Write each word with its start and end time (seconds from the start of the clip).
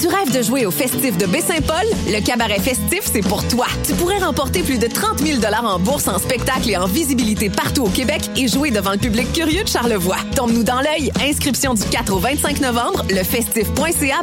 Tu 0.00 0.08
rêves 0.08 0.34
de 0.34 0.40
jouer 0.40 0.64
au 0.64 0.70
festif 0.70 1.18
de 1.18 1.26
Baie-Saint-Paul? 1.26 1.84
Le 2.06 2.24
cabaret 2.24 2.58
festif, 2.58 3.02
c'est 3.02 3.20
pour 3.20 3.46
toi. 3.48 3.66
Tu 3.84 3.92
pourrais 3.92 4.16
remporter 4.16 4.62
plus 4.62 4.78
de 4.78 4.86
30 4.86 5.18
000 5.18 5.42
en 5.62 5.78
bourse, 5.78 6.08
en 6.08 6.18
spectacle 6.18 6.70
et 6.70 6.76
en 6.78 6.86
visibilité 6.86 7.50
partout 7.50 7.84
au 7.84 7.90
Québec 7.90 8.30
et 8.34 8.48
jouer 8.48 8.70
devant 8.70 8.92
le 8.92 8.96
public 8.96 9.30
curieux 9.34 9.62
de 9.62 9.68
Charlevoix. 9.68 10.16
Tombe-nous 10.34 10.62
dans 10.62 10.80
l'œil. 10.80 11.12
Inscription 11.22 11.74
du 11.74 11.84
4 11.84 12.14
au 12.14 12.18
25 12.18 12.60
novembre, 12.60 13.04
lefestif.ca 13.10 14.20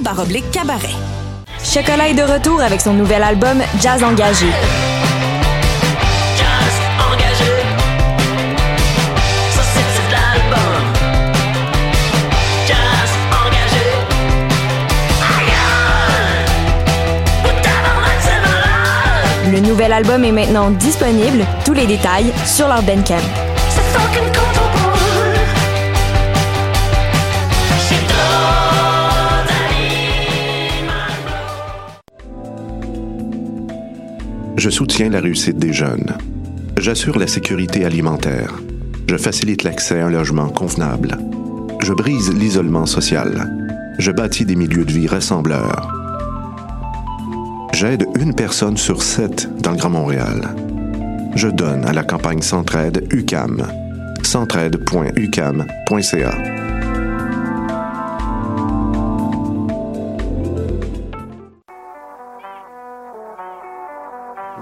cabaret. 0.52 0.95
Chocolat 1.64 2.09
est 2.09 2.16
de 2.16 2.23
retour 2.23 2.59
avec 2.59 2.81
son 2.81 2.94
nouvel 2.94 3.22
album 3.22 3.62
Jazz 3.80 4.03
Engagé. 4.03 4.47
Nouvel 19.78 19.94
album 19.94 20.23
est 20.23 20.31
maintenant 20.31 20.72
disponible, 20.72 21.45
tous 21.64 21.73
les 21.73 21.86
détails 21.86 22.33
sur 22.47 22.67
leur 22.67 22.81
Bandcamp. 22.81 23.22
Je 34.56 34.69
soutiens 34.72 35.09
la 35.09 35.19
réussite 35.19 35.59
des 35.59 35.73
jeunes. 35.73 36.17
J'assure 36.80 37.19
la 37.19 37.28
sécurité 37.28 37.86
alimentaire. 37.86 38.56
Je 39.08 39.16
facilite 39.16 39.62
l'accès 39.62 40.00
à 40.00 40.08
un 40.08 40.09
logement 40.09 40.50
convenable. 40.50 41.19
Je 41.84 41.94
brise 41.94 42.34
l'isolement 42.34 42.88
social. 42.88 43.47
Je 44.00 44.12
bâtis 44.12 44.45
des 44.45 44.56
milieux 44.56 44.86
de 44.86 44.91
vie 44.91 45.08
rassembleurs. 45.08 45.97
J'aide 47.80 48.08
une 48.20 48.33
personne 48.33 48.75
sur 48.75 49.03
sept 49.03 49.47
dans 49.61 49.70
le 49.70 49.78
Grand 49.78 49.92
Montréal. 49.92 50.56
Je 51.36 51.47
donne 51.47 51.86
à 51.86 51.94
la 51.94 52.03
campagne 52.03 52.42
Centraide 52.42 53.07
UCAM. 53.13 53.68
centraide.ucam.ca. 54.24 56.31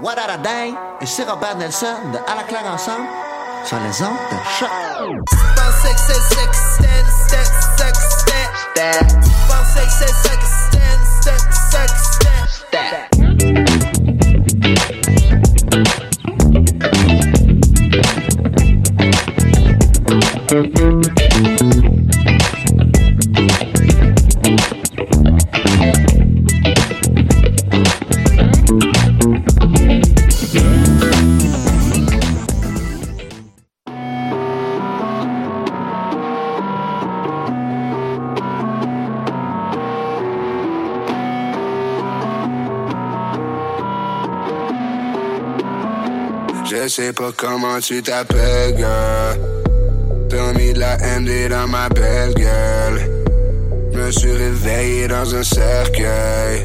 What 0.02 0.18
a 0.18 0.36
day! 0.36 0.74
Et 1.00 1.06
c'est 1.06 1.24
Robert 1.24 1.56
Nelson 1.56 1.86
de 2.12 2.18
À 2.30 2.34
la 2.36 2.42
claire 2.42 2.70
ensemble 2.70 3.06
sur 3.64 3.78
les 3.78 4.02
ondes 4.02 4.18
de 4.30 4.36
choc. 4.58 4.68
Je 20.48 20.52
sais 46.88 47.12
pas 47.12 47.32
comment 47.36 47.80
tu 47.80 48.00
t'appelles, 48.00 48.76
girl. 48.76 49.55
T'as 50.36 50.52
mis 50.52 50.74
de 50.74 50.80
la 50.80 50.98
MD 50.98 51.48
dans 51.48 51.66
ma 51.66 51.88
belle 51.88 52.34
gueule. 52.34 53.10
Me 53.94 54.10
suis 54.10 54.32
réveillé 54.32 55.08
dans 55.08 55.34
un 55.34 55.42
cercueil. 55.42 56.62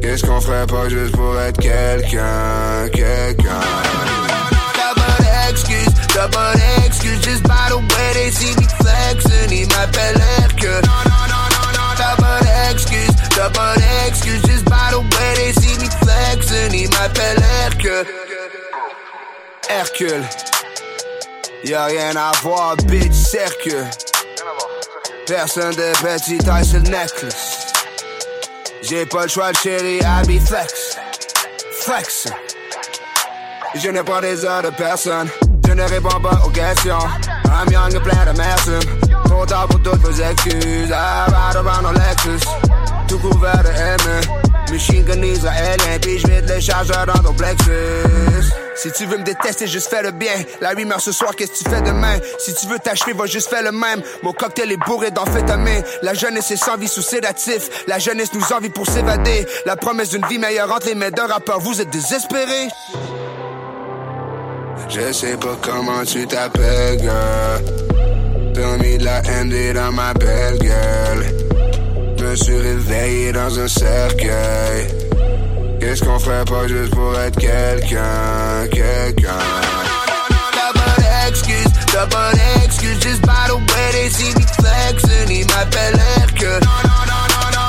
Qu'est-ce 0.00 0.26
qu'on 0.26 0.40
ferait 0.40 0.66
pas 0.66 0.88
juste 0.88 1.14
pour 1.14 1.40
être 1.40 1.60
quelqu'un, 1.60 2.88
quelqu'un? 2.92 3.60
T'as 4.74 4.94
pas 4.96 5.22
d'excuse, 5.22 5.94
t'as 6.12 6.26
pas 6.26 6.54
d'excuse. 6.54 7.22
Just 7.22 7.44
by 7.44 7.68
the 7.68 7.76
way 7.76 8.12
they 8.14 8.30
see 8.32 8.52
me 8.56 8.66
flexing, 8.82 9.50
ils 9.52 9.68
m'appellent 9.68 10.20
Hercule. 10.40 10.82
T'as 11.96 12.16
pas 12.16 12.40
d'excuse, 12.40 13.14
t'as 13.30 13.50
pas. 13.50 13.74
Just 14.24 14.64
by 14.64 14.90
the 14.90 14.98
way 14.98 15.34
they 15.36 15.52
see 15.52 15.78
me 15.78 15.88
flexing, 16.02 16.72
ils 16.74 16.90
m'appellent 16.90 17.44
Hercule. 17.64 18.06
Hercule. 19.70 20.51
Y'a 21.64 21.84
rien 21.84 22.16
à 22.16 22.32
voir, 22.42 22.76
bitch, 22.76 23.12
cercle. 23.12 23.86
Personne 25.26 25.74
de 25.76 25.92
petit 26.02 26.38
taille 26.38 26.64
sur 26.64 26.80
le 26.80 26.88
necklace. 26.88 27.66
J'ai 28.82 29.06
pas 29.06 29.22
le 29.22 29.28
choix 29.28 29.52
de 29.52 29.56
chérie, 29.58 30.00
habit 30.04 30.40
flex. 30.40 30.96
Flex. 31.82 32.26
Je 33.76 33.88
ne 33.90 34.02
prends 34.02 34.20
des 34.20 34.44
heures 34.44 34.62
de 34.62 34.70
personne. 34.70 35.28
Je 35.68 35.72
ne 35.72 35.82
réponds 35.82 36.20
pas 36.20 36.42
aux 36.44 36.50
questions. 36.50 36.98
I'm 37.46 37.70
young 37.70 37.94
et 37.94 38.00
plein 38.00 38.32
de 38.32 38.36
merci. 38.36 38.86
Trop 39.26 39.46
tard 39.46 39.68
pour 39.68 39.80
toutes 39.82 40.00
vos 40.00 40.20
excuses. 40.20 40.90
I 40.90 41.26
ride 41.28 41.56
around 41.56 41.86
on 41.86 41.92
Lexus. 41.92 42.46
Tout 43.06 43.18
couvert 43.20 43.62
de 43.62 43.68
M. 43.68 43.98
Machine 44.70 45.04
gun 45.04 45.22
israélien. 45.22 45.98
Puis 46.00 46.18
je 46.18 46.26
vide 46.26 46.48
les 46.48 46.60
chargeurs 46.60 47.06
dans 47.06 47.22
ton 47.22 47.32
plexus. 47.34 48.52
Si 48.82 48.90
tu 48.90 49.06
veux 49.06 49.16
me 49.16 49.22
détester, 49.22 49.68
juste 49.68 49.90
fais 49.90 50.02
le 50.02 50.10
bien. 50.10 50.34
La 50.60 50.70
rumeur 50.70 51.00
ce 51.00 51.12
soir, 51.12 51.36
qu'est-ce 51.36 51.52
que 51.52 51.58
tu 51.58 51.70
fais 51.70 51.82
demain? 51.82 52.16
Si 52.40 52.52
tu 52.52 52.66
veux 52.66 52.80
t'achever, 52.80 53.12
va 53.12 53.26
juste 53.26 53.48
faire 53.48 53.62
le 53.62 53.70
même. 53.70 54.02
Mon 54.24 54.32
cocktail 54.32 54.72
est 54.72 54.76
bourré 54.76 55.12
d'amphétamine. 55.12 55.84
La 56.02 56.14
jeunesse 56.14 56.50
est 56.50 56.56
sans 56.56 56.76
vie 56.76 56.88
sous 56.88 57.00
sédatif. 57.00 57.84
La 57.86 58.00
jeunesse 58.00 58.34
nous 58.34 58.52
envie 58.52 58.70
pour 58.70 58.86
s'évader. 58.86 59.46
La 59.66 59.76
promesse 59.76 60.08
d'une 60.10 60.26
vie 60.26 60.38
meilleure 60.38 60.72
entre 60.72 60.88
les 60.88 60.96
mains 60.96 61.12
d'un 61.12 61.28
rappeur. 61.28 61.60
Vous 61.60 61.80
êtes 61.80 61.90
désespérés? 61.90 62.70
Je 64.88 65.12
sais 65.12 65.36
pas 65.36 65.56
comment 65.62 66.02
tu 66.04 66.26
t'appelles, 66.26 66.98
girl. 66.98 67.62
T'as 68.52 68.76
mis 68.78 68.98
de 68.98 69.04
la 69.04 69.22
MD 69.22 69.74
dans 69.74 69.92
ma 69.92 70.12
belle 70.14 70.58
gueule. 70.58 71.26
Me 72.20 72.34
suis 72.34 72.58
réveillé 72.58 73.30
dans 73.30 73.60
un 73.60 73.68
cercueil. 73.68 75.01
Qu'est-ce 75.82 76.04
qu'on 76.04 76.16
ferait 76.16 76.44
pas 76.44 76.68
juste 76.68 76.94
pour 76.94 77.18
être 77.18 77.36
quelqu'un, 77.40 78.68
quelqu'un? 78.70 79.38
T'as 80.52 80.72
pas 80.72 81.26
d'excuse, 81.26 81.66
t'as 81.92 82.06
pas 82.06 82.30
d'excuse. 82.30 83.00
Just 83.00 83.20
by 83.22 83.48
the 83.48 83.56
way 83.56 83.90
they 83.90 84.08
see 84.08 84.32
me 84.32 84.46
flexing, 84.60 85.28
ils 85.28 85.44
m'appellent 85.44 86.00
Hercule. 86.18 86.60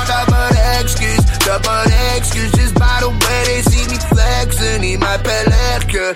T'as 0.06 0.26
pas 0.28 0.50
d'excuse, 0.52 1.26
t'as 1.40 1.60
pas 1.60 1.86
d'excuse. 1.86 2.52
Just 2.56 2.76
by 2.76 3.00
the 3.02 3.08
way 3.08 3.46
they 3.46 3.64
see 3.64 3.88
me 3.88 3.98
flexing, 4.16 4.84
ils 4.84 5.00
m'appellent 5.00 5.52
Hercule. 5.74 6.16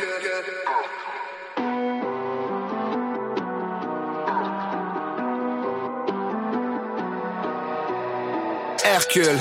Hercule. 8.85 9.39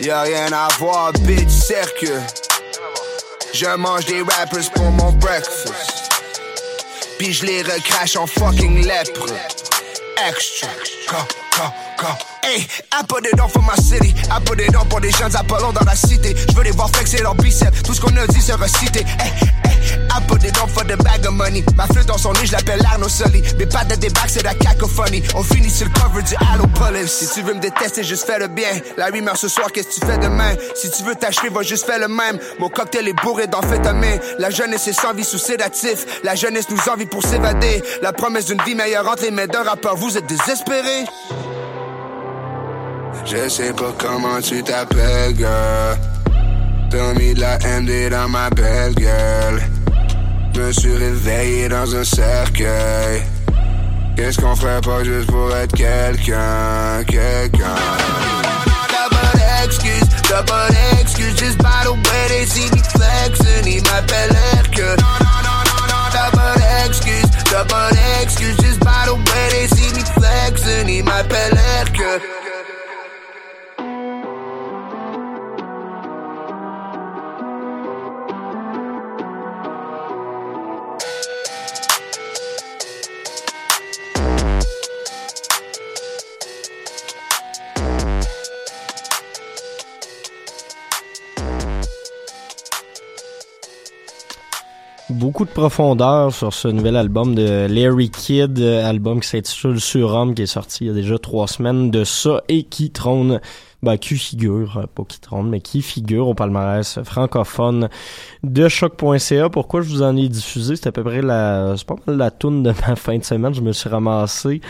Y'a 0.00 0.22
rien 0.22 0.52
à 0.52 0.68
voir, 0.78 1.12
bitch, 1.12 1.48
cercle. 1.48 2.20
Je 3.52 3.66
mange 3.76 4.04
des 4.06 4.22
rappers 4.22 4.70
pour 4.74 4.90
mon 4.92 5.12
breakfast. 5.12 6.10
Puis 7.18 7.32
je 7.32 7.46
les 7.46 7.62
recrache 7.62 8.16
en 8.16 8.26
fucking 8.26 8.86
lèpre. 8.86 9.26
extra. 10.26 10.68
Go, 11.10 11.18
go, 11.56 11.64
go. 11.98 12.08
Hey, 12.42 12.66
I 12.92 13.02
put 13.08 13.26
it 13.26 13.40
on 13.40 13.48
for 13.48 13.62
my 13.62 13.74
city. 13.76 14.14
I 14.30 14.40
put 14.40 14.60
it 14.60 14.74
on 14.76 14.84
pour 14.86 15.00
des 15.00 15.10
jeunes 15.10 15.34
Apollons 15.36 15.72
dans 15.72 15.84
la 15.84 15.96
cité. 15.96 16.34
Je 16.48 16.54
veux 16.54 16.62
les 16.62 16.70
voir 16.70 16.90
flexer 16.90 17.18
leurs 17.22 17.34
biceps. 17.34 17.82
Tout 17.82 17.94
ce 17.94 18.00
qu'on 18.00 18.16
a 18.16 18.26
dit 18.26 18.40
sera 18.40 18.66
cité. 18.68 19.00
Hey, 19.00 19.32
hey, 19.42 19.48
I 20.10 20.20
put 20.26 20.44
it 20.44 20.56
on 20.62 20.68
for 20.68 20.84
the 20.84 20.96
bag 21.02 21.26
of 21.26 21.32
money. 21.32 21.64
Ma 21.76 21.86
flûte 21.86 22.06
dans 22.06 22.18
son 22.18 22.32
nez, 22.32 22.46
je 22.46 22.52
l'appelle 22.52 22.80
Arno 22.90 23.08
Sully. 23.08 23.42
Mes 23.58 23.66
pattes 23.66 23.88
de 23.88 23.96
débarque, 23.96 24.30
c'est 24.30 24.42
la 24.42 24.54
cacophonie. 24.54 25.22
On 25.34 25.42
finit 25.42 25.70
sur 25.70 25.86
le 25.86 25.92
cover 26.00 26.22
du 26.22 26.34
Halo. 26.36 26.64
Si 27.06 27.28
tu 27.28 27.42
veux 27.42 27.54
me 27.54 27.60
détester, 27.60 28.02
juste 28.02 28.24
fais 28.24 28.38
le 28.38 28.48
bien. 28.48 28.70
La 28.96 29.10
meurt 29.10 29.36
ce 29.36 29.48
soir, 29.48 29.70
qu'est-ce 29.72 29.88
que 29.88 30.00
tu 30.00 30.06
fais 30.06 30.18
demain? 30.18 30.54
Si 30.74 30.90
tu 30.90 31.02
veux 31.02 31.14
t'achever, 31.14 31.48
va 31.48 31.62
juste 31.62 31.86
faire 31.86 31.98
le 31.98 32.08
même. 32.08 32.38
Mon 32.58 32.68
cocktail 32.68 33.08
est 33.08 33.22
bourré 33.22 33.46
d'amphétamine. 33.46 34.20
La 34.38 34.50
jeunesse 34.50 34.88
est 34.88 34.92
sans 34.92 35.12
vie 35.12 35.24
sous 35.24 35.38
sédatif. 35.38 36.06
La 36.24 36.34
jeunesse 36.34 36.70
nous 36.70 36.92
envie 36.92 37.06
pour 37.06 37.22
s'évader. 37.22 37.82
La 38.02 38.12
promesse 38.12 38.46
d'une 38.46 38.62
vie 38.62 38.74
meilleure 38.74 39.06
entre 39.08 39.22
les 39.24 39.30
mains 39.30 39.46
d'un 39.46 39.62
rappeur. 39.62 39.96
Vous 39.96 40.16
êtes 40.16 40.26
désespérés? 40.26 41.04
Je 43.24 43.48
sais 43.48 43.72
pas 43.72 43.94
comment 43.98 44.40
tu 44.40 44.62
t'appelles, 44.62 45.36
girl. 45.36 45.98
T'as 46.90 47.12
mis 47.14 47.34
de 47.34 47.40
la 47.40 47.58
MD 47.58 48.08
dans 48.10 48.28
ma 48.28 48.48
belle 48.50 48.94
gueule. 48.94 49.62
Me 50.58 50.72
suis 50.72 50.96
réveillé 50.96 51.68
dans 51.68 51.94
un 51.94 52.02
cercueil. 52.02 53.22
Qu'est-ce 54.16 54.40
qu'on 54.40 54.56
ferait 54.56 54.80
pas 54.80 55.04
juste 55.04 55.30
pour 55.30 55.54
être 55.54 55.72
quelqu'un, 55.74 57.04
quelqu'un? 57.06 57.76
Double 58.90 59.40
excuse, 59.64 60.08
double 60.28 60.76
excuse, 61.00 61.36
just 61.38 61.58
by 61.58 61.84
the 61.84 61.92
way 61.92 62.28
they 62.28 62.44
see 62.44 62.68
me 62.72 62.82
flexing. 62.82 63.66
Ils 63.66 63.82
m'appellent 63.84 64.36
Hercule. 64.54 64.96
Double 66.12 66.60
excuse, 66.84 67.30
double 67.52 67.96
excuse, 68.20 68.56
just 68.56 68.80
by 68.80 69.06
the 69.06 69.14
way 69.14 69.48
they 69.50 69.68
see 69.68 69.92
me 69.94 70.04
flexing. 70.20 70.88
Ils 70.88 71.04
m'appellent 71.04 71.56
Hercule. 71.56 72.47
Beaucoup 95.28 95.44
de 95.44 95.50
profondeur 95.50 96.32
sur 96.32 96.54
ce 96.54 96.68
nouvel 96.68 96.96
album 96.96 97.34
de 97.34 97.66
Larry 97.68 98.08
Kidd, 98.08 98.58
album 98.62 99.20
qui 99.20 99.28
s'intitule 99.28 99.78
Surhomme, 99.78 100.34
qui 100.34 100.40
est 100.40 100.46
sorti 100.46 100.84
il 100.84 100.86
y 100.86 100.90
a 100.90 100.94
déjà 100.94 101.18
trois 101.18 101.46
semaines 101.46 101.90
de 101.90 102.02
ça 102.02 102.40
et 102.48 102.62
qui 102.62 102.90
trône, 102.90 103.38
ben, 103.82 103.98
qui 103.98 104.16
figure, 104.16 104.88
pas 104.94 105.02
qui 105.06 105.20
trône, 105.20 105.50
mais 105.50 105.60
qui 105.60 105.82
figure 105.82 106.28
au 106.28 106.34
palmarès 106.34 107.00
francophone 107.04 107.90
de 108.42 108.68
choc.ca. 108.68 109.50
Pourquoi 109.50 109.82
je 109.82 109.90
vous 109.90 110.00
en 110.00 110.16
ai 110.16 110.30
diffusé? 110.30 110.76
C'est 110.76 110.86
à 110.86 110.92
peu 110.92 111.04
près 111.04 111.20
la, 111.20 111.74
c'est 111.76 111.86
pas 111.86 111.96
mal 112.06 112.16
la 112.16 112.30
toune 112.30 112.62
de 112.62 112.72
ma 112.88 112.96
fin 112.96 113.18
de 113.18 113.24
semaine. 113.24 113.52
Je 113.52 113.60
me 113.60 113.72
suis 113.72 113.90
ramassé 113.90 114.62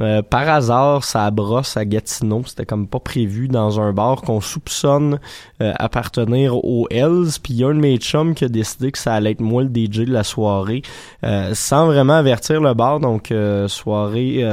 euh, 0.00 0.22
par 0.22 0.48
hasard, 0.48 1.04
ça 1.04 1.30
brosse 1.30 1.76
à 1.76 1.84
Gatineau. 1.84 2.42
C'était 2.46 2.64
comme 2.64 2.86
pas 2.86 2.98
prévu 2.98 3.48
dans 3.48 3.78
un 3.78 3.92
bar 3.92 4.22
qu'on 4.22 4.40
soupçonne 4.40 5.20
euh, 5.60 5.72
appartenir 5.78 6.56
aux 6.64 6.86
Hells. 6.90 7.38
Puis 7.42 7.52
il 7.54 7.56
y 7.60 7.64
a 7.64 7.68
un 7.68 7.74
de 7.74 7.80
mes 7.80 7.98
chums 7.98 8.34
qui 8.34 8.44
a 8.44 8.48
décidé 8.48 8.90
que 8.90 8.98
ça 8.98 9.12
allait 9.12 9.32
être 9.32 9.40
moi 9.40 9.62
le 9.62 9.68
DJ 9.68 10.06
de 10.06 10.12
la 10.12 10.24
soirée, 10.24 10.82
euh, 11.24 11.54
sans 11.54 11.86
vraiment 11.86 12.14
avertir 12.14 12.62
le 12.62 12.72
bar. 12.72 13.00
Donc 13.00 13.32
soirée 13.68 14.44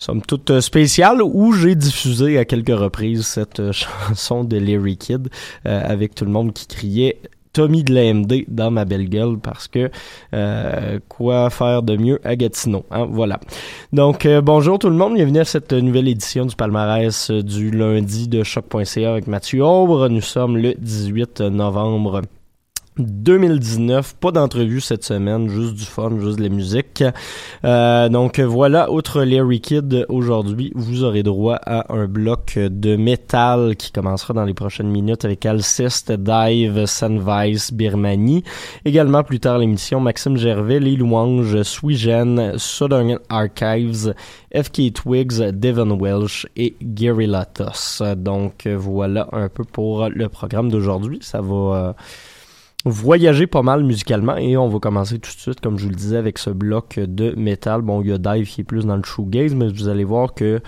somme 0.00 0.22
toute 0.22 0.60
spéciale 0.60 1.20
où 1.22 1.52
j'ai 1.52 1.74
diffusé 1.74 2.38
à 2.38 2.44
quelques 2.44 2.78
reprises 2.78 3.26
cette 3.26 3.72
chanson 3.72 4.44
de 4.44 4.56
Larry 4.56 4.96
Kidd 4.96 5.28
avec 5.64 6.14
tout 6.14 6.24
le 6.24 6.30
monde 6.30 6.52
qui 6.52 6.66
criait 6.66 7.18
Tommy 7.58 7.82
de 7.82 7.92
l'AMD 7.92 8.44
dans 8.46 8.70
ma 8.70 8.84
belle 8.84 9.08
gueule 9.08 9.36
parce 9.42 9.66
que 9.66 9.90
euh, 10.32 11.00
quoi 11.08 11.50
faire 11.50 11.82
de 11.82 11.96
mieux 11.96 12.20
à 12.22 12.36
Gatineau. 12.36 12.84
Hein? 12.92 13.08
Voilà. 13.10 13.40
Donc 13.92 14.26
euh, 14.26 14.40
bonjour 14.40 14.78
tout 14.78 14.88
le 14.88 14.94
monde, 14.94 15.14
bienvenue 15.14 15.40
à 15.40 15.44
cette 15.44 15.72
nouvelle 15.72 16.06
édition 16.06 16.46
du 16.46 16.54
palmarès 16.54 17.32
du 17.32 17.72
lundi 17.72 18.28
de 18.28 18.44
choc.ca 18.44 19.10
avec 19.10 19.26
Mathieu 19.26 19.64
Aubre. 19.64 20.08
Nous 20.08 20.20
sommes 20.20 20.56
le 20.56 20.74
18 20.78 21.40
novembre 21.40 22.22
2019. 22.98 24.16
Pas 24.16 24.32
d'entrevue 24.32 24.80
cette 24.80 25.04
semaine, 25.04 25.48
juste 25.48 25.74
du 25.74 25.84
fun, 25.84 26.10
juste 26.20 26.38
de 26.38 26.42
la 26.42 26.48
musique. 26.48 27.04
Euh, 27.64 28.08
donc 28.08 28.40
voilà, 28.40 28.90
outre 28.90 29.22
Larry 29.22 29.60
Kid, 29.60 30.06
aujourd'hui, 30.08 30.72
vous 30.74 31.04
aurez 31.04 31.22
droit 31.22 31.58
à 31.64 31.92
un 31.92 32.06
bloc 32.06 32.58
de 32.58 32.96
métal 32.96 33.76
qui 33.76 33.92
commencera 33.92 34.34
dans 34.34 34.44
les 34.44 34.54
prochaines 34.54 34.88
minutes 34.88 35.24
avec 35.24 35.44
Alceste, 35.46 36.12
Dive, 36.12 36.86
Sunvice, 36.86 37.72
Birmanie. 37.72 38.44
Également 38.84 39.22
plus 39.22 39.40
tard 39.40 39.58
l'émission, 39.58 40.00
Maxime 40.00 40.36
Gervais, 40.36 40.80
Les 40.80 40.96
Louanges, 40.96 41.62
Swigen, 41.62 42.54
Southern 42.56 43.18
Archives, 43.28 44.14
FK 44.54 44.92
Twigs, 44.92 45.38
Devon 45.52 45.98
Welsh 45.98 46.46
et 46.56 46.74
Gary 46.82 47.26
Latos. 47.26 48.02
Donc 48.16 48.66
voilà 48.66 49.28
un 49.32 49.48
peu 49.48 49.64
pour 49.64 50.08
le 50.08 50.28
programme 50.28 50.70
d'aujourd'hui. 50.70 51.18
Ça 51.22 51.40
va... 51.40 51.54
Euh, 51.54 51.92
voyager 52.84 53.46
pas 53.46 53.62
mal 53.62 53.82
musicalement 53.84 54.36
et 54.36 54.56
on 54.56 54.68
va 54.68 54.78
commencer 54.78 55.18
tout 55.18 55.32
de 55.32 55.40
suite, 55.40 55.60
comme 55.60 55.78
je 55.78 55.84
vous 55.84 55.90
le 55.90 55.96
disais, 55.96 56.16
avec 56.16 56.38
ce 56.38 56.50
bloc 56.50 56.98
de 56.98 57.34
métal. 57.36 57.82
Bon, 57.82 58.02
il 58.02 58.08
y 58.08 58.12
a 58.12 58.18
Dive 58.18 58.46
qui 58.46 58.62
est 58.62 58.64
plus 58.64 58.86
dans 58.86 58.96
le 58.96 59.02
shoegaze, 59.02 59.54
mais 59.54 59.68
vous 59.68 59.88
allez 59.88 60.04
voir 60.04 60.34
que 60.34 60.60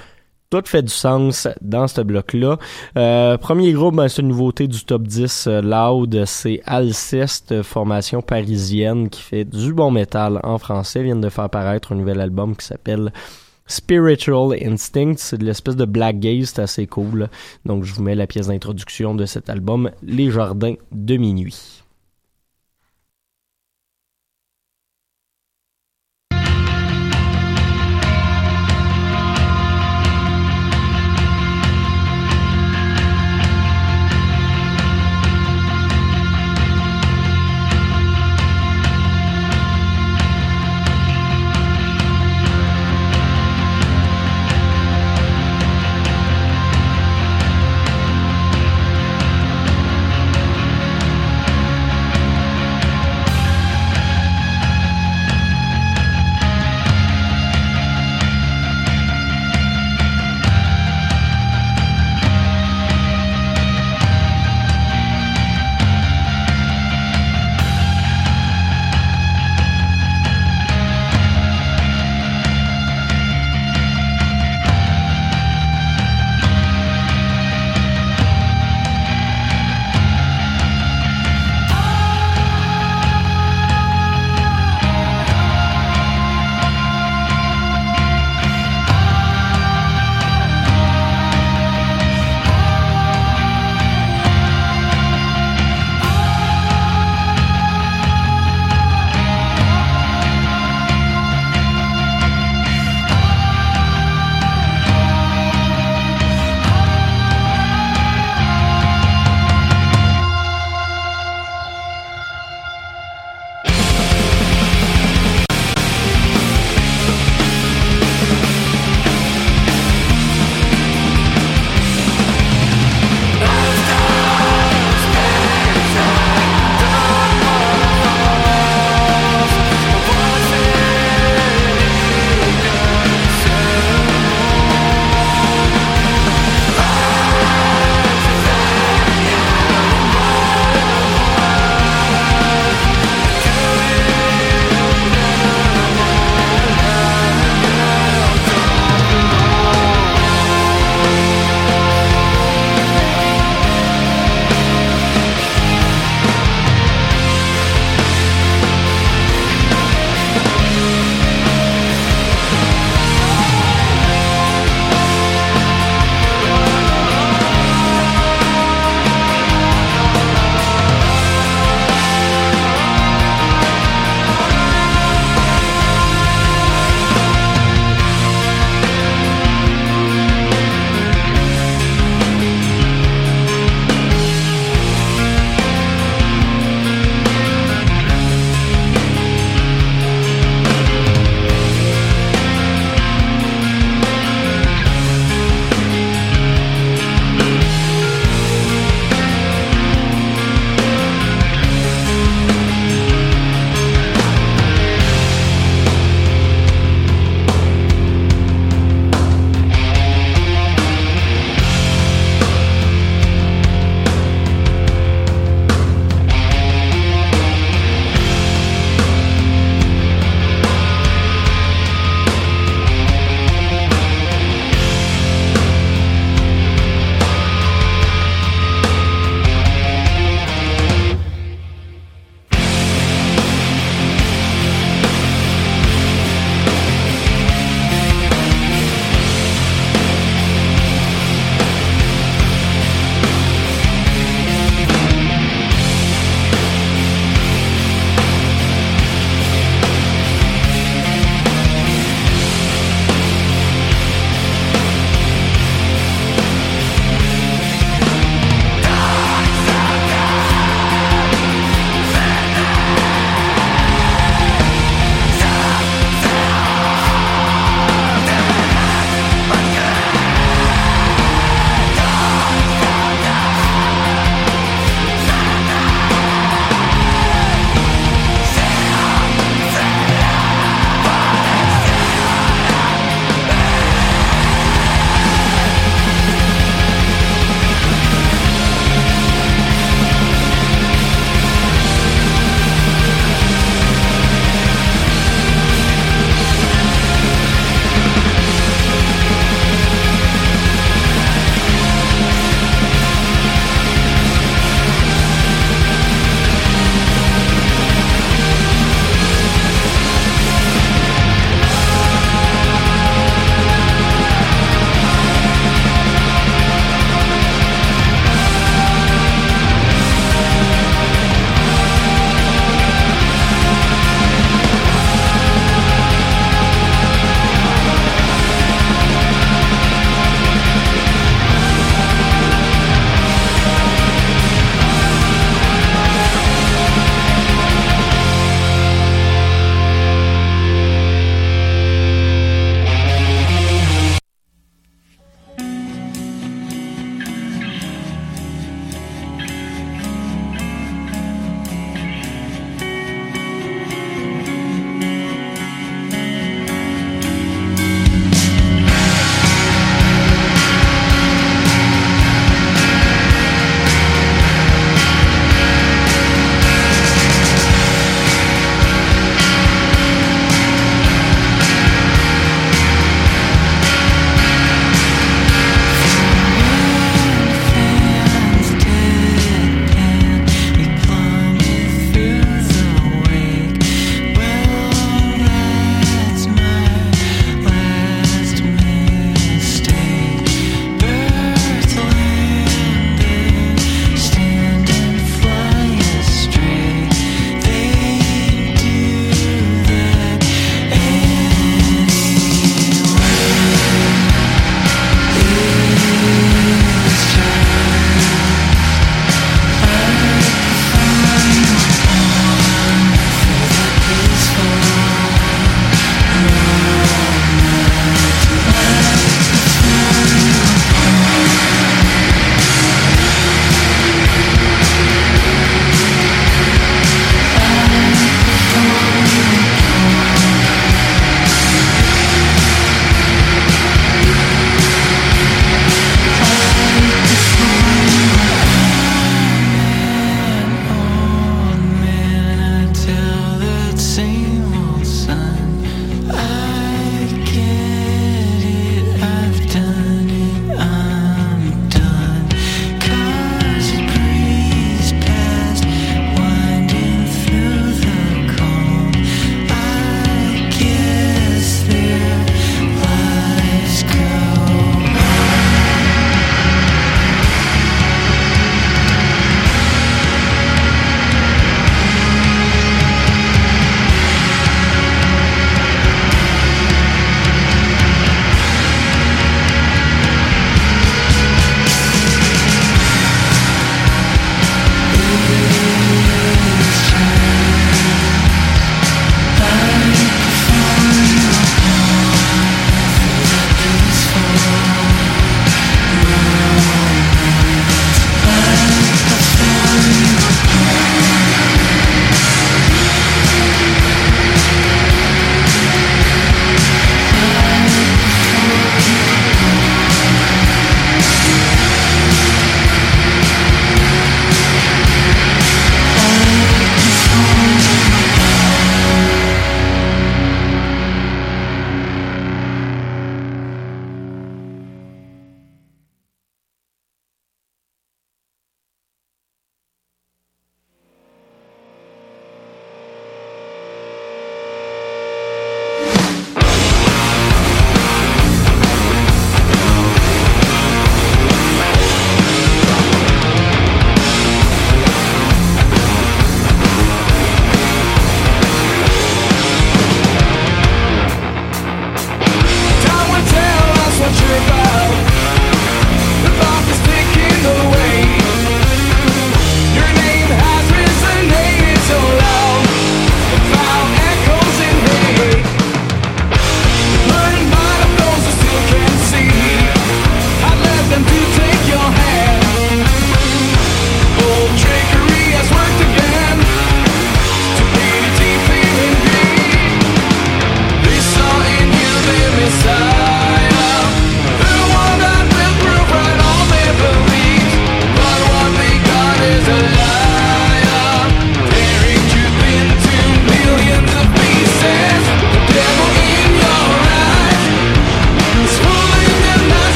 tout 0.50 0.62
fait 0.66 0.82
du 0.82 0.92
sens 0.92 1.46
dans 1.60 1.86
ce 1.86 2.00
bloc-là. 2.00 2.58
Euh, 2.98 3.38
premier 3.38 3.72
groupe, 3.72 3.94
ben, 3.94 4.08
c'est 4.08 4.20
une 4.20 4.28
nouveauté 4.28 4.66
du 4.66 4.84
top 4.84 5.02
10 5.04 5.46
euh, 5.46 5.62
loud, 5.62 6.24
c'est 6.26 6.60
Alceste, 6.66 7.62
formation 7.62 8.20
parisienne 8.20 9.08
qui 9.08 9.22
fait 9.22 9.44
du 9.44 9.72
bon 9.72 9.92
métal 9.92 10.40
en 10.42 10.58
français. 10.58 11.00
Ils 11.00 11.04
viennent 11.04 11.20
de 11.20 11.28
faire 11.28 11.48
paraître 11.48 11.92
un 11.92 11.96
nouvel 11.96 12.20
album 12.20 12.56
qui 12.56 12.66
s'appelle 12.66 13.12
Spiritual 13.68 14.58
Instinct, 14.60 15.14
c'est 15.18 15.38
de 15.38 15.44
l'espèce 15.44 15.76
de 15.76 15.84
black 15.84 16.18
gaze, 16.18 16.52
c'est 16.52 16.62
assez 16.62 16.88
cool. 16.88 17.28
Donc 17.64 17.84
je 17.84 17.94
vous 17.94 18.02
mets 18.02 18.16
la 18.16 18.26
pièce 18.26 18.48
d'introduction 18.48 19.14
de 19.14 19.26
cet 19.26 19.48
album, 19.48 19.92
Les 20.02 20.32
Jardins 20.32 20.74
de 20.90 21.16
minuit. 21.16 21.79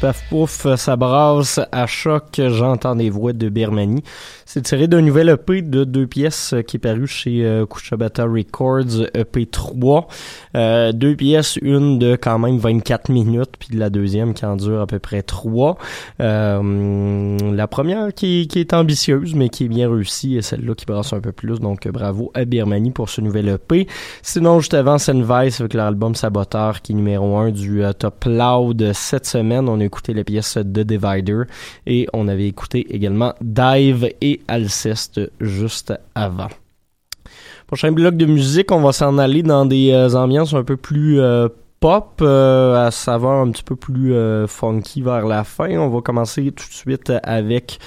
Paf 0.00 0.28
pouf, 0.28 0.66
ça 0.76 0.96
brasse 0.96 1.60
à 1.72 1.86
choc, 1.86 2.24
j'entends 2.36 2.96
des 2.96 3.10
voix 3.10 3.32
de 3.32 3.48
Birmanie. 3.48 4.02
C'est 4.44 4.62
tiré 4.62 4.88
d'un 4.88 5.02
nouvel 5.02 5.28
EP 5.28 5.62
de 5.62 5.84
deux 5.84 6.06
pièces 6.06 6.54
qui 6.66 6.76
est 6.76 6.80
paru 6.80 7.06
chez 7.06 7.44
euh, 7.44 7.66
Kuchabata 7.66 8.24
Records, 8.24 9.06
EP 9.14 9.46
3. 9.46 10.08
Euh, 10.54 10.92
deux 10.92 11.16
pièces, 11.16 11.58
une 11.60 11.98
de 11.98 12.16
quand 12.16 12.38
même 12.38 12.58
24 12.58 13.10
minutes, 13.10 13.52
puis 13.58 13.76
la 13.76 13.90
deuxième 13.90 14.34
qui 14.34 14.46
en 14.46 14.56
dure 14.56 14.80
à 14.80 14.86
peu 14.86 14.98
près 14.98 15.22
3. 15.22 15.76
Euh, 16.20 17.36
la 17.52 17.66
première 17.66 18.14
qui, 18.14 18.48
qui, 18.48 18.60
est 18.60 18.72
ambitieuse, 18.72 19.34
mais 19.34 19.48
qui 19.48 19.64
est 19.64 19.68
bien 19.68 19.90
réussie, 19.90 20.36
et 20.36 20.42
celle-là 20.42 20.74
qui 20.74 20.86
brasse 20.86 21.12
un 21.12 21.20
peu 21.20 21.32
plus, 21.32 21.60
donc 21.60 21.86
bravo 21.88 22.30
à 22.34 22.44
Birmanie 22.44 22.90
pour 22.90 23.10
ce 23.10 23.20
nouvel 23.20 23.48
EP. 23.48 23.86
Sinon, 24.22 24.60
juste 24.60 24.74
avant, 24.74 24.96
Vice 24.96 25.60
avec 25.60 25.74
l'album 25.74 26.14
Saboteur 26.14 26.80
qui 26.82 26.92
est 26.92 26.94
numéro 26.94 27.36
1 27.36 27.50
du 27.50 27.84
euh, 27.84 27.92
Top 27.92 28.24
Loud 28.24 28.92
cette 28.92 29.26
semaine. 29.26 29.68
On 29.68 29.80
écouté 29.88 30.14
la 30.14 30.24
pièce 30.24 30.54
The 30.54 30.80
Divider 30.80 31.42
et 31.86 32.06
on 32.12 32.28
avait 32.28 32.46
écouté 32.46 32.86
également 32.94 33.34
Dive 33.40 34.08
et 34.20 34.40
Alceste 34.46 35.20
juste 35.40 35.92
avant. 36.14 36.48
Prochain 37.66 37.92
bloc 37.92 38.16
de 38.16 38.24
musique, 38.24 38.72
on 38.72 38.80
va 38.80 38.92
s'en 38.92 39.18
aller 39.18 39.42
dans 39.42 39.66
des 39.66 39.90
euh, 39.92 40.14
ambiances 40.14 40.54
un 40.54 40.64
peu 40.64 40.78
plus 40.78 41.20
euh, 41.20 41.48
pop, 41.80 42.20
euh, 42.22 42.86
à 42.86 42.90
savoir 42.90 43.42
un 43.42 43.50
petit 43.50 43.62
peu 43.62 43.76
plus 43.76 44.14
funky 44.46 45.02
vers 45.02 45.26
la 45.26 45.44
fin. 45.44 45.78
On 45.78 45.88
va 45.88 46.00
commencer 46.00 46.44
tout 46.44 46.66
de 46.66 46.72
suite 46.72 47.12
avec 47.22 47.78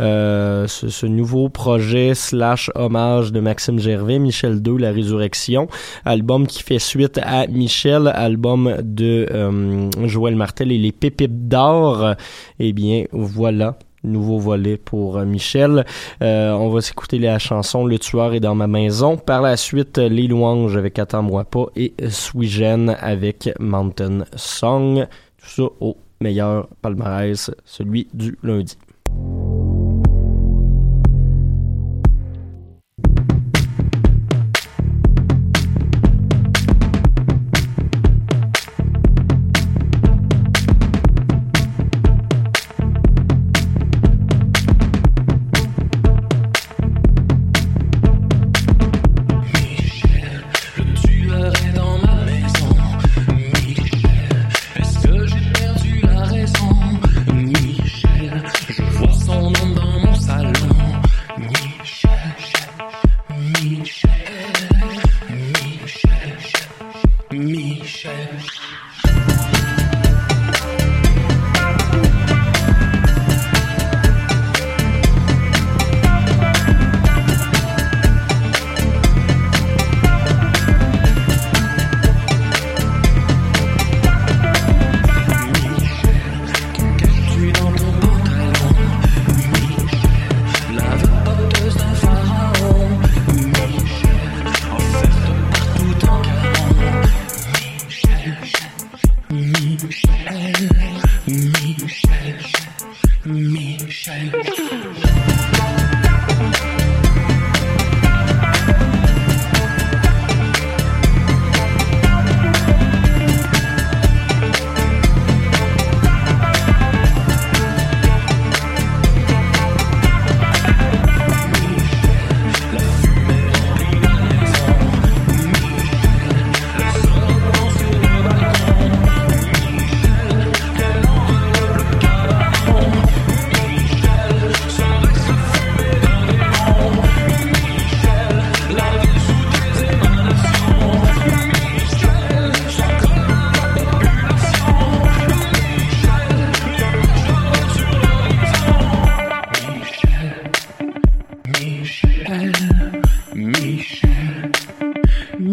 euh, 0.00 0.66
ce, 0.68 1.06
nouveau 1.06 1.48
projet 1.48 2.14
slash 2.14 2.70
hommage 2.74 3.32
de 3.32 3.40
Maxime 3.40 3.78
Gervais, 3.78 4.18
Michel 4.18 4.60
II, 4.66 4.78
La 4.78 4.90
Résurrection, 4.90 5.68
album 6.04 6.46
qui 6.46 6.62
fait 6.62 6.78
suite 6.78 7.18
à 7.22 7.46
Michel, 7.46 8.08
album 8.08 8.76
de 8.82 9.26
euh, 9.30 9.90
Joël 10.06 10.36
Martel 10.36 10.72
et 10.72 10.78
les 10.78 10.92
Pépites 10.92 11.48
d'or. 11.48 12.14
Eh 12.58 12.72
bien, 12.72 13.04
voilà 13.12 13.76
nouveau 14.04 14.38
volet 14.38 14.78
pour 14.78 15.16
euh, 15.16 15.24
Michel. 15.24 15.84
on 16.20 16.68
va 16.70 16.80
s'écouter 16.80 17.18
la 17.18 17.38
chanson 17.38 17.86
Le 17.86 17.98
tueur 17.98 18.34
est 18.34 18.40
dans 18.40 18.54
ma 18.54 18.66
maison. 18.66 19.16
Par 19.16 19.42
la 19.42 19.56
suite, 19.56 19.98
Les 19.98 20.26
louanges 20.26 20.76
avec 20.76 20.98
Attends-moi 20.98 21.44
pas 21.44 21.66
et 21.76 21.94
Swigen 22.08 22.96
avec 23.00 23.50
Mountain 23.60 24.24
Song. 24.34 25.06
Tout 25.36 25.48
ça 25.48 25.62
au 25.80 25.96
meilleur 26.20 26.68
palmarès, 26.80 27.50
celui 27.64 28.08
du 28.12 28.38
lundi. 28.42 28.76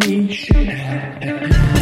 Michel. 0.08 0.78
Tous 1.22 1.79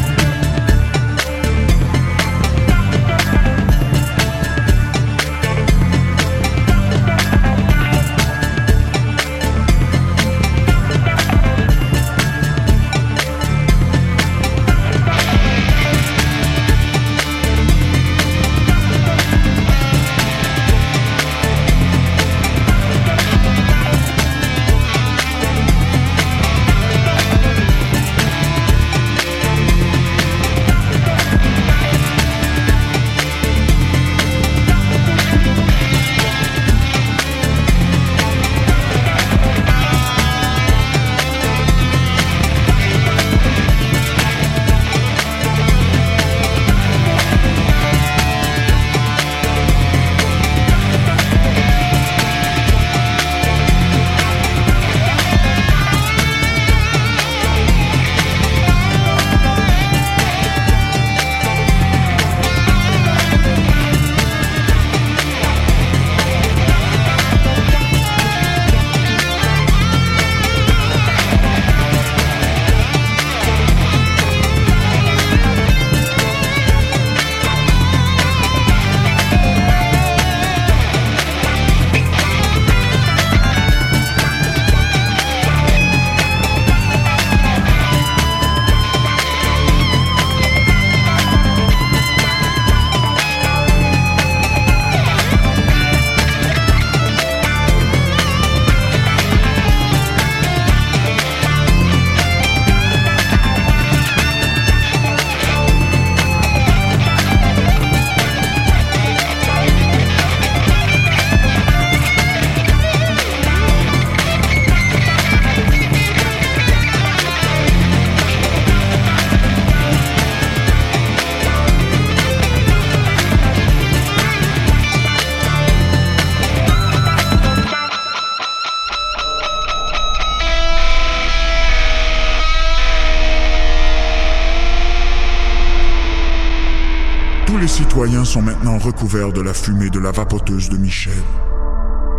sont 138.28 138.42
maintenant 138.42 138.78
recouverts 138.78 139.32
de 139.32 139.40
la 139.40 139.54
fumée 139.54 139.90
de 139.90 140.00
la 140.00 140.12
vapoteuse 140.12 140.68
de 140.70 140.76
Michel. 140.76 141.14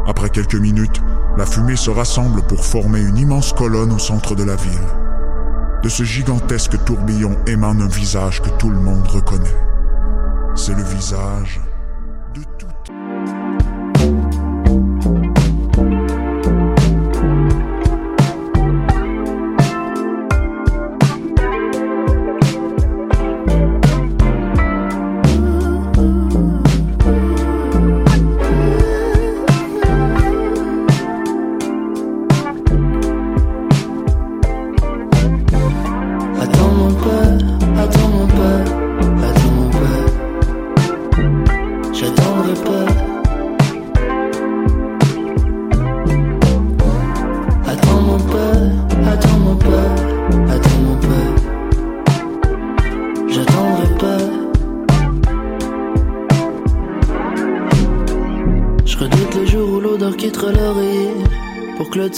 Après 0.06 0.30
quelques 0.30 0.54
minutes, 0.54 1.02
la 1.36 1.44
fumée 1.44 1.76
se 1.76 1.90
rassemble 1.90 2.40
pour 2.42 2.64
former 2.64 3.00
une 3.00 3.18
immense 3.18 3.52
colonne 3.52 3.92
au 3.92 3.98
centre 3.98 4.34
de 4.34 4.42
la 4.42 4.56
ville. 4.56 4.88
De 5.82 5.88
ce 5.90 6.04
gigantesque 6.04 6.82
tourbillon 6.86 7.36
émane 7.46 7.82
un 7.82 7.88
visage 7.88 8.40
que 8.40 8.48
tout 8.58 8.70
le 8.70 8.80
monde 8.80 9.06
reconnaît. 9.06 9.56
C'est 10.54 10.74
le 10.74 10.82
visage 10.82 11.60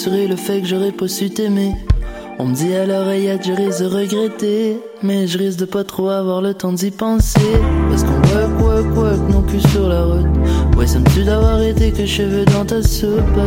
le 0.09 0.37
fait 0.37 0.63
que 0.63 0.67
j'aurais 0.67 0.93
pas 0.93 1.09
su 1.09 1.29
t'aimer. 1.29 1.75
On 2.39 2.47
me 2.47 2.55
dit 2.55 2.75
à 2.75 2.87
l'oreillette, 2.87 3.45
je 3.45 3.53
risque 3.53 3.83
de 3.83 3.87
regretter. 3.87 4.79
Mais 5.03 5.27
je 5.27 5.37
risque 5.37 5.59
de 5.59 5.67
pas 5.67 5.85
trop 5.85 6.09
avoir 6.09 6.41
le 6.41 6.55
temps 6.55 6.73
d'y 6.73 6.91
penser. 6.91 7.41
Parce 7.91 8.05
qu'on 8.05 8.13
work, 8.35 8.61
work, 8.61 8.97
work, 8.97 9.31
non 9.31 9.43
plus 9.43 9.61
sur 9.69 9.89
la 9.89 10.05
route. 10.05 10.27
Ouais, 10.77 10.87
ça 10.87 11.01
me 11.01 11.05
tue 11.11 11.25
d'avoir 11.25 11.61
été 11.61 11.91
que 11.93 12.07
cheveux 12.07 12.47
dans 12.47 12.65
ta 12.65 12.83
soupe. 12.83 13.41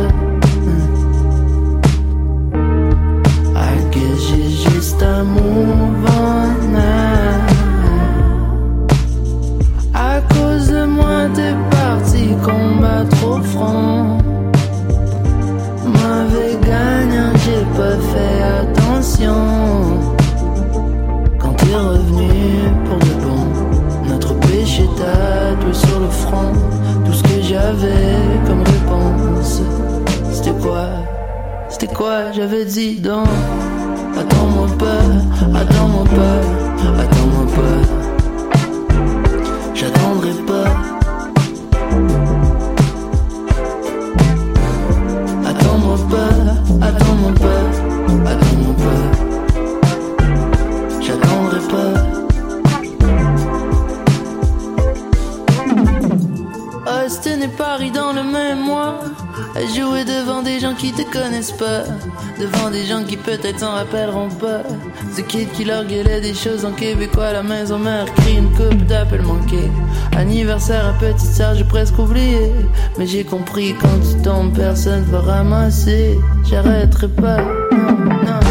qui 65.42 65.64
leur 65.64 65.84
gueulait 65.84 66.20
des 66.20 66.34
choses 66.34 66.64
en 66.64 66.72
québécois. 66.72 67.32
La 67.32 67.42
maison 67.42 67.78
mère 67.78 68.06
crie 68.14 68.36
une 68.36 68.50
coupe 68.52 68.86
d'appel 68.86 69.22
manquée. 69.22 69.70
Anniversaire 70.16 70.86
à 70.86 70.92
petite 70.92 71.18
sœur, 71.20 71.54
j'ai 71.54 71.64
presque 71.64 71.98
oublié. 71.98 72.52
Mais 72.98 73.06
j'ai 73.06 73.24
compris 73.24 73.74
quand 73.80 73.98
tu 74.00 74.22
tombes, 74.22 74.54
personne 74.54 75.02
va 75.04 75.20
ramasser. 75.20 76.18
J'arrêterai 76.44 77.08
pas, 77.08 77.38
non. 77.72 78.43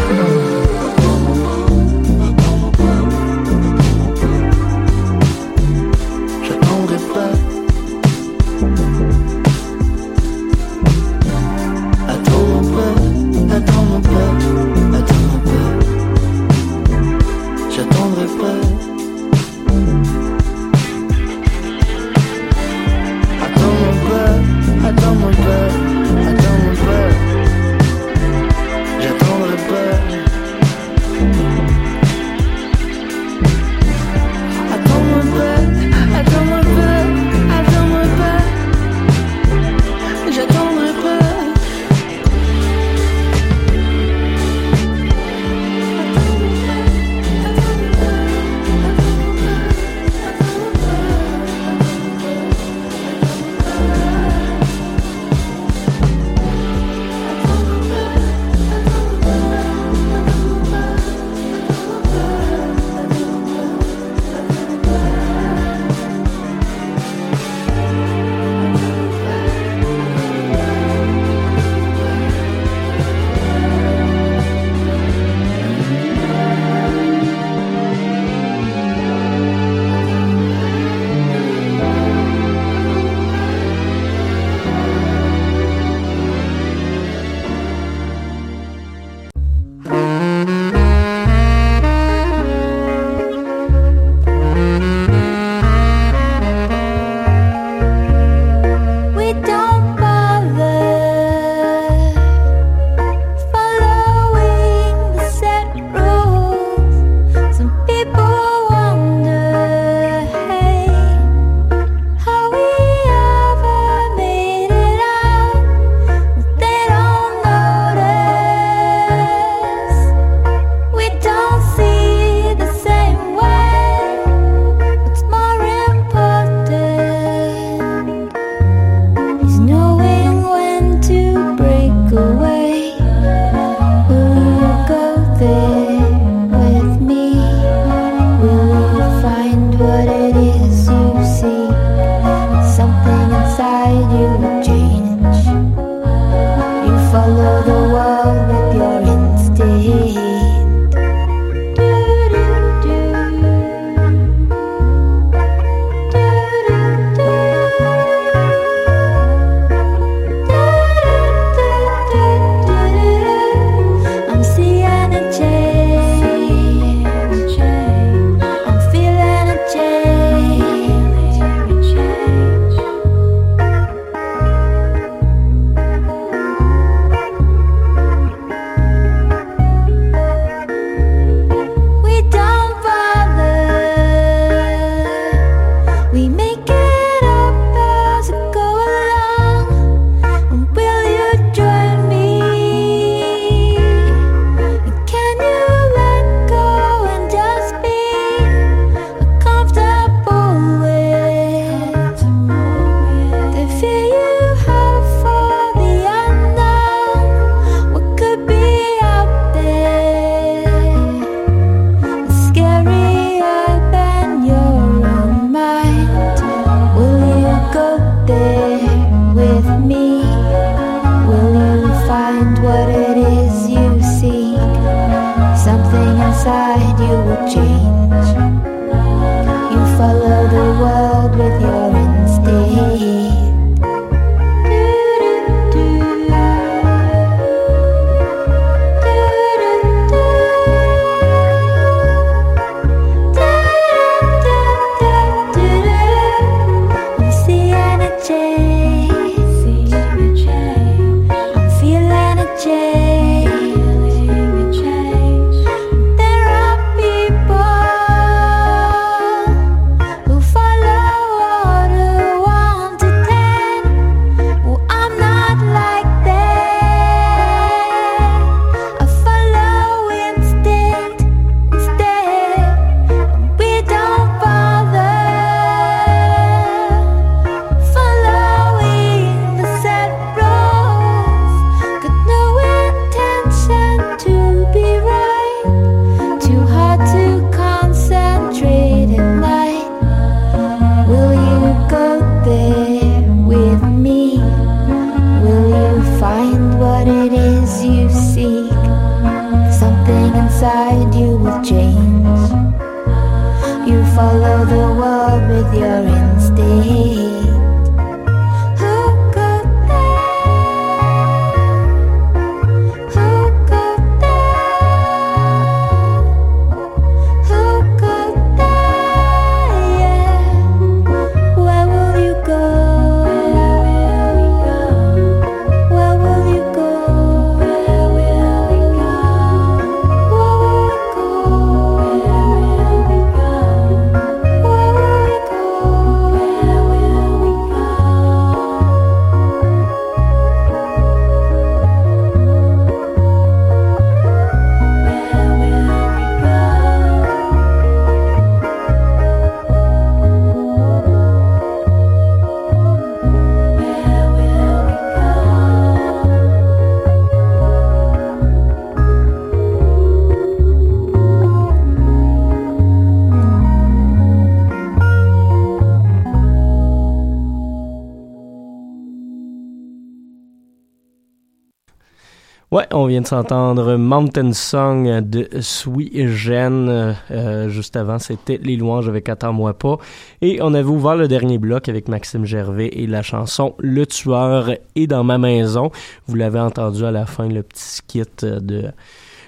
On 373.04 373.06
vient 373.06 373.20
de 373.20 373.26
s'entendre 373.26 373.96
Mountain 373.96 374.54
Song 374.54 375.20
de 375.20 375.46
Sweet 375.60 376.26
Gen. 376.28 377.14
Euh, 377.30 377.68
juste 377.68 377.96
avant, 377.96 378.18
c'était 378.18 378.58
Les 378.62 378.76
Louanges 378.76 379.10
avec 379.10 379.28
Attends-moi 379.28 379.74
pas. 379.74 379.98
Et 380.40 380.60
on 380.62 380.72
avait 380.72 380.88
ouvert 380.88 381.14
le 381.14 381.28
dernier 381.28 381.58
bloc 381.58 381.90
avec 381.90 382.08
Maxime 382.08 382.46
Gervais 382.46 382.88
et 382.94 383.06
la 383.06 383.20
chanson 383.20 383.74
Le 383.78 384.06
Tueur 384.06 384.70
est 384.96 385.06
dans 385.06 385.22
ma 385.22 385.36
maison. 385.36 385.90
Vous 386.26 386.34
l'avez 386.34 386.60
entendu 386.60 387.04
à 387.04 387.10
la 387.10 387.26
fin, 387.26 387.46
le 387.46 387.62
petit 387.62 387.82
skit 387.82 388.22
de, 388.42 388.84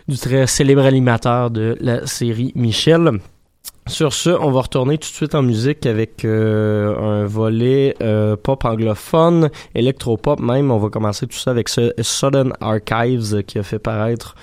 du 0.07 0.19
très 0.19 0.47
célèbre 0.47 0.85
animateur 0.85 1.51
de 1.51 1.79
la 1.81 2.07
série 2.07 2.53
Michel. 2.57 3.21
Sur 3.89 4.13
ce, 4.13 4.31
on 4.31 4.51
va 4.51 4.63
retourner 4.63 4.99
tout 4.99 5.09
de 5.09 5.15
suite 5.15 5.37
en 5.37 5.43
musique 5.43 5.87
avec 5.87 6.25
euh, 6.25 6.99
un 6.99 7.25
volet 7.25 7.95
euh, 8.03 8.35
pop 8.37 8.65
anglophone, 8.65 9.49
électropop 9.77 10.41
même. 10.41 10.73
On 10.73 10.79
va 10.79 10.89
commencer 10.89 11.29
tout 11.29 11.37
ça 11.37 11.53
avec 11.53 11.69
ce 11.69 11.93
Sudden 12.01 12.53
Archives 12.61 13.45
qui 13.45 13.61
a 13.61 13.63
fait 13.63 13.79
paraître 13.79 14.35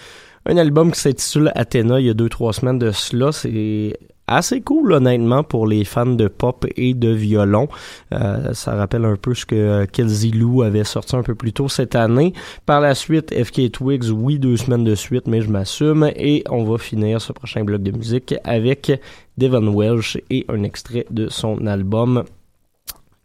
un 0.45 0.55
album 0.55 0.93
qui 0.93 0.99
s'intitule 0.99 1.51
Athena 1.55 1.99
il 1.99 2.05
y 2.05 2.09
a 2.09 2.13
deux 2.13 2.29
trois 2.29 2.53
semaines 2.53 2.79
de 2.79 2.91
cela. 2.91 3.33
C'est 3.33 3.97
assez 4.28 4.61
cool 4.61 4.93
honnêtement 4.93 5.43
pour 5.43 5.67
les 5.67 5.84
fans 5.84 6.05
de 6.05 6.28
pop 6.28 6.65
et 6.76 6.93
de 6.93 7.09
violon. 7.09 7.67
Euh, 8.13 8.53
ça 8.53 8.76
rappelle 8.76 9.05
un 9.05 9.15
peu 9.15 9.34
ce 9.34 9.45
que 9.45 9.55
euh, 9.55 9.86
Kelsey 9.86 10.32
Lou 10.32 10.61
avait 10.61 10.84
sorti 10.84 11.15
un 11.15 11.24
peu 11.24 11.36
plus 11.36 11.53
tôt 11.53 11.69
cette 11.69 11.95
année. 11.95 12.34
Par 12.65 12.82
la 12.82 12.95
suite, 12.95 13.34
FK 13.34 13.71
Twigs, 13.71 14.09
oui, 14.11 14.39
deux 14.39 14.57
semaines 14.57 14.84
de 14.84 14.95
suite, 14.95 15.28
mais 15.28 15.41
je 15.41 15.49
m'assume. 15.49 16.11
Et 16.15 16.43
on 16.49 16.63
va 16.63 16.78
finir 16.78 17.21
ce 17.21 17.34
prochain 17.34 17.63
bloc 17.63 17.82
de 17.82 17.91
musique 17.91 18.36
avec 18.43 18.91
Devon 19.38 19.67
Welsh 19.74 20.17
et 20.30 20.45
un 20.49 20.63
extrait 20.63 21.05
de 21.09 21.28
son 21.30 21.65
album 21.67 22.24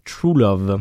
True 0.04 0.34
Love. 0.34 0.80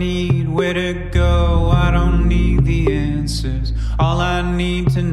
need 0.00 0.48
where 0.48 0.72
to 0.72 0.94
go. 1.12 1.70
I 1.70 1.90
don't 1.90 2.26
need 2.26 2.64
the 2.64 2.90
answers. 2.90 3.74
All 3.98 4.18
I 4.18 4.40
need 4.56 4.90
to 4.92 5.02
know. 5.02 5.09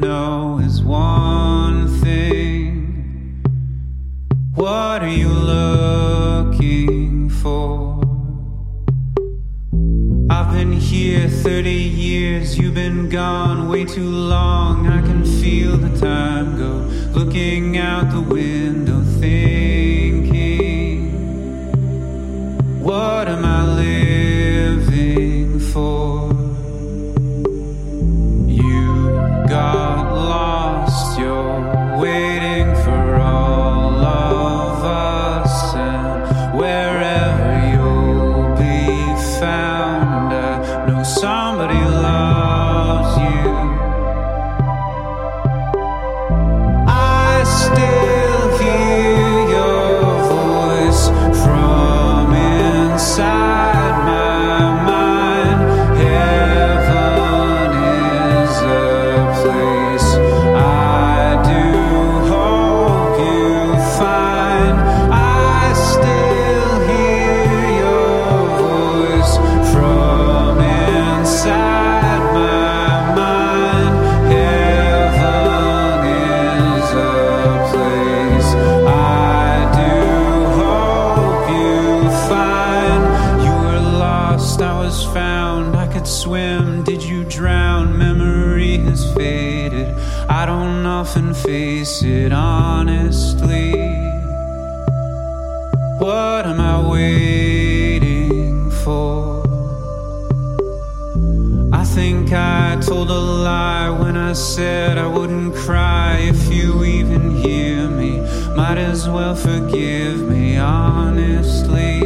Think 101.98 102.32
I 102.32 102.80
told 102.80 103.10
a 103.10 103.18
lie 103.18 103.90
when 103.90 104.16
I 104.16 104.34
said 104.34 105.00
I 105.00 105.08
wouldn't 105.08 105.56
cry 105.56 106.18
if 106.20 106.54
you 106.54 106.84
even 106.84 107.32
hear 107.32 107.90
me. 107.90 108.20
Might 108.56 108.78
as 108.78 109.10
well 109.10 109.36
forgive 109.36 110.20
me 110.30 110.58
honestly. 110.58 112.00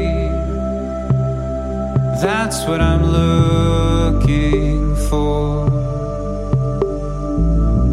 That's 2.26 2.66
what 2.68 2.80
I'm 2.80 3.04
looking 3.04 4.96
for. 5.10 5.68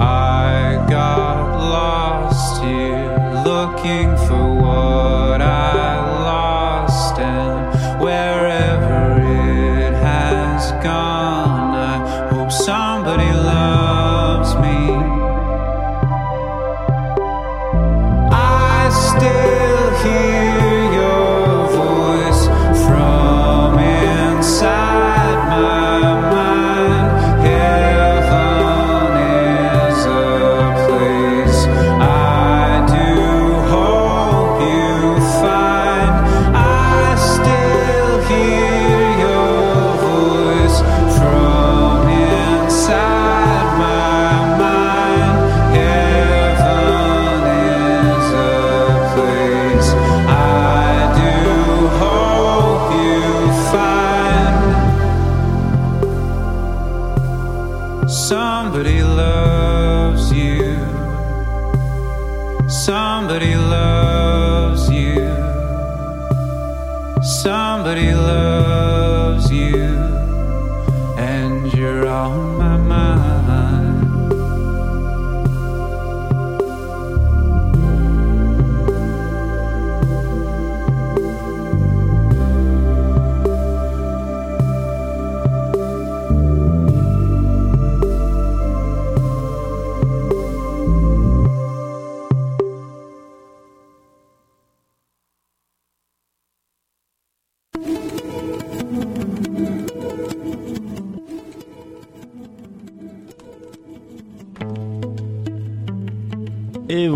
I 0.00 0.86
got 0.88 1.27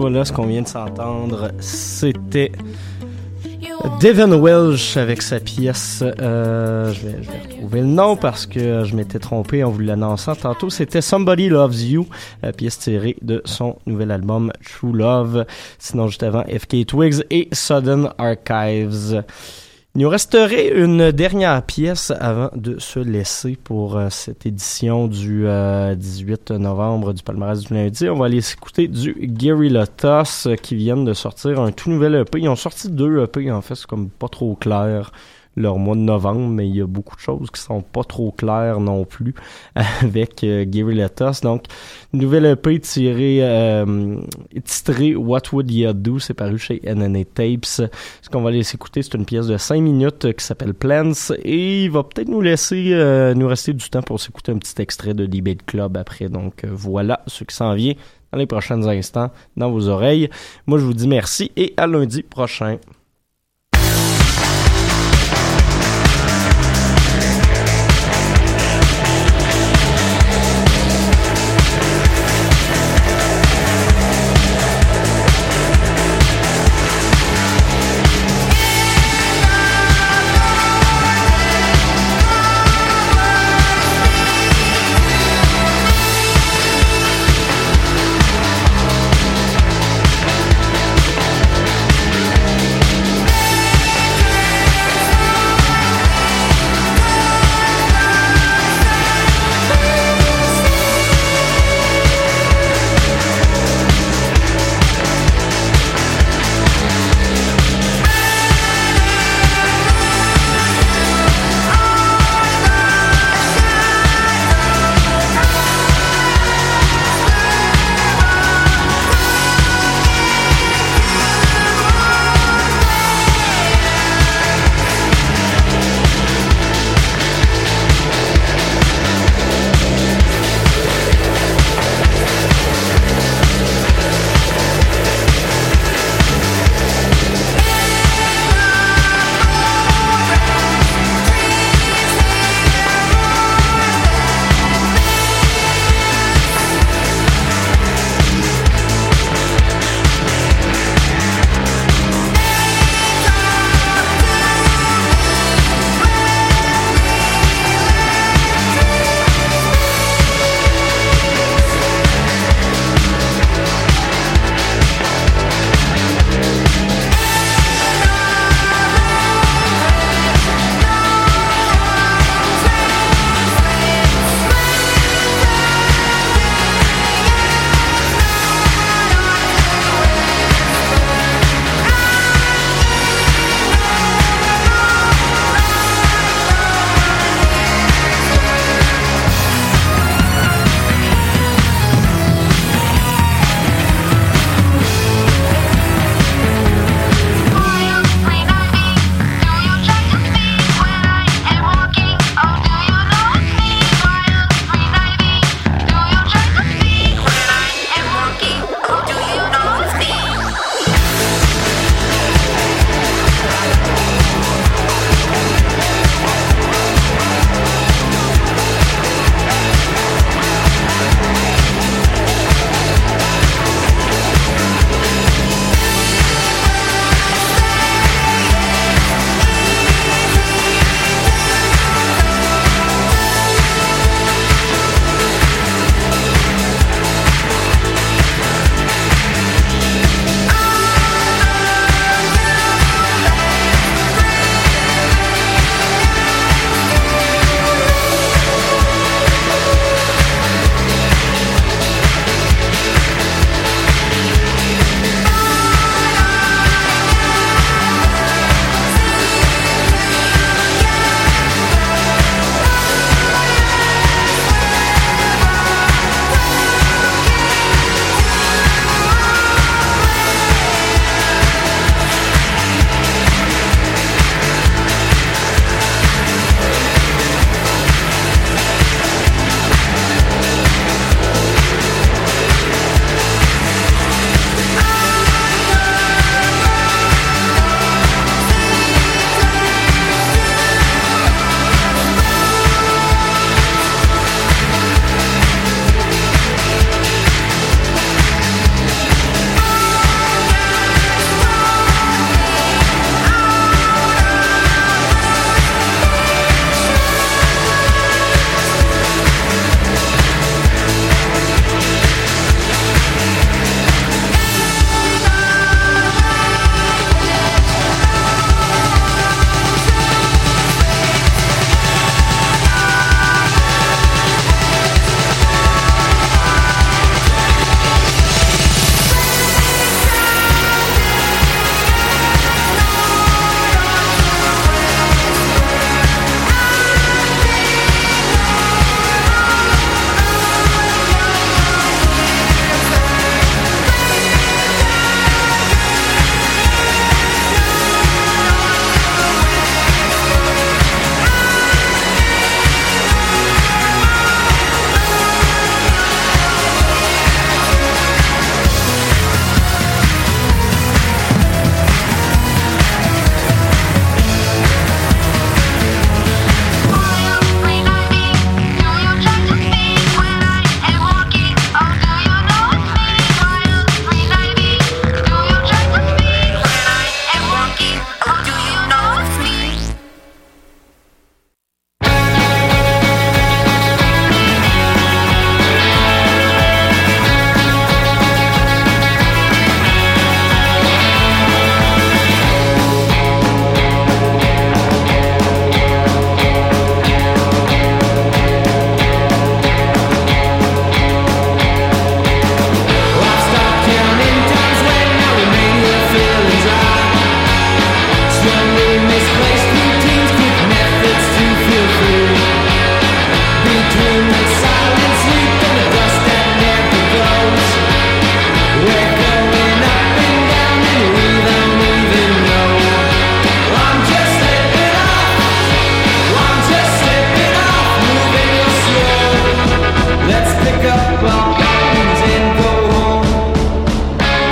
voilà 0.03 0.25
ce 0.25 0.33
qu'on 0.33 0.47
vient 0.47 0.63
de 0.63 0.67
s'entendre. 0.67 1.53
C'était 1.61 2.51
Devin 4.01 4.33
Welsh 4.37 4.97
avec 4.97 5.23
sa 5.23 5.39
pièce. 5.39 6.03
euh, 6.03 6.93
je, 6.93 7.07
vais, 7.07 7.23
je 7.23 7.31
vais 7.31 7.39
retrouver 7.39 7.81
le 7.83 7.87
nom 7.87 8.17
parce 8.17 8.47
que 8.47 8.83
je 8.83 8.97
m'étais 8.97 9.21
trompé 9.21 9.63
en 9.63 9.71
vous 9.71 9.79
l'annonçant 9.79 10.35
tantôt. 10.35 10.71
C'était 10.71 11.03
Somebody 11.03 11.49
Loves 11.49 11.81
You, 11.81 12.09
euh, 12.43 12.51
pièce 12.51 12.81
tirée 12.81 13.15
de 13.23 13.43
son 13.45 13.77
nouvel 13.87 14.11
album 14.11 14.51
True 14.65 14.93
Love. 14.93 15.47
Sinon, 15.79 16.09
juste 16.09 16.25
avant, 16.25 16.43
FK 16.49 16.85
Twigs 16.85 17.23
et 17.31 17.49
Sudden 17.53 18.09
Archives. 18.19 19.23
Il 19.95 20.01
nous 20.01 20.09
resterait 20.09 20.69
une 20.69 21.13
dernière 21.13 21.63
pièce 21.63 22.13
avant 22.19 22.49
de 22.57 22.79
se 22.79 22.99
laisser 22.99 23.59
pour 23.63 23.99
euh, 23.99 24.09
cette 24.09 24.47
édition 24.47 25.07
du 25.07 25.47
euh, 25.47 25.95
18 25.95 26.53
novembre 26.53 27.13
du 27.13 27.23
palmarès 27.23 27.61
du 27.61 27.75
lundi. 27.75 28.09
On 28.09 28.17
va 28.17 28.25
aller 28.25 28.41
s'écouter 28.41 28.89
du 28.89 29.13
Guerrilla 29.13 29.87
Toss 29.87 30.47
euh, 30.47 30.55
qui 30.55 30.77
viennent 30.77 31.05
de 31.05 31.13
sortir 31.13 31.61
un 31.61 31.73
tout 31.73 31.91
nouvel 31.91 32.15
EP. 32.15 32.41
Ils 32.41 32.49
ont 32.49 32.57
sorti 32.57 32.89
deux 32.91 33.23
EP 33.23 33.51
en 33.51 33.61
fait, 33.61 33.75
c'est 33.75 33.87
comme 33.87 34.09
pas 34.09 34.29
trop 34.29 34.55
clair 34.55 35.13
leur 35.57 35.79
mois 35.79 35.95
de 35.95 36.01
novembre, 36.01 36.49
mais 36.49 36.69
il 36.69 36.77
y 36.77 36.81
a 36.81 36.87
beaucoup 36.87 37.17
de 37.17 37.21
choses 37.21 37.51
qui 37.51 37.61
sont 37.61 37.83
pas 37.83 38.05
trop 38.05 38.33
claires 38.33 38.81
non 38.81 39.05
plus 39.05 39.35
avec 39.75 40.45
euh, 40.45 40.65
Guerrilla 40.65 41.09
Toss. 41.09 41.43
Donc, 41.43 41.65
nouvelle 42.13 42.47
EP 42.47 42.81
tirée, 42.81 43.39
euh, 43.43 44.17
titrée 44.65 45.15
What 45.15 45.43
Would 45.53 45.71
You 45.71 45.93
Do, 45.93 46.19
c'est 46.19 46.35
paru 46.35 46.59
chez 46.59 46.81
NNA 46.85 47.25
Tapes. 47.35 47.65
Ce 47.65 47.89
qu'on 48.31 48.43
va 48.43 48.49
aller 48.49 48.63
s'écouter, 48.63 49.03
c'est 49.03 49.15
une 49.15 49.25
pièce 49.25 49.47
de 49.47 49.57
5 49.57 49.81
minutes 49.81 50.33
qui 50.35 50.45
s'appelle 50.45 50.75
Plans 50.75 51.13
et 51.43 51.85
il 51.85 51.91
va 51.91 52.03
peut-être 52.03 52.29
nous 52.29 52.41
laisser, 52.41 52.91
euh, 52.93 53.35
nous 53.35 53.47
rester 53.47 53.73
du 53.73 53.89
temps 53.89 54.03
pour 54.03 54.21
s'écouter 54.21 54.53
un 54.53 54.59
petit 54.59 54.81
extrait 54.81 55.15
de 55.15 55.27
Debate 55.27 55.65
Club 55.67 55.97
après. 55.97 56.29
Donc, 56.29 56.65
euh, 56.65 56.69
voilà 56.73 57.23
ce 57.27 57.45
qui 57.45 57.55
s'en 57.55 57.75
vient 57.75 57.95
dans 58.33 58.39
les 58.39 58.47
prochains 58.47 58.83
instants 58.87 59.31
dans 59.57 59.71
vos 59.71 59.89
oreilles. 59.89 60.31
Moi, 60.67 60.79
je 60.79 60.85
vous 60.85 60.95
dis 60.95 61.09
merci 61.09 61.53
et 61.57 61.75
à 61.77 61.87
lundi 61.87 62.23
prochain. 62.23 62.79